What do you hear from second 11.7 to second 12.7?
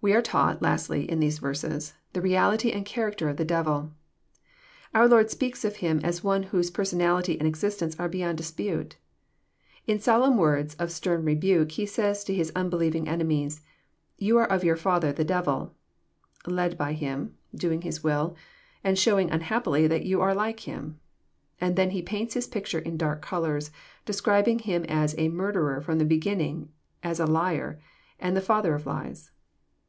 He says to His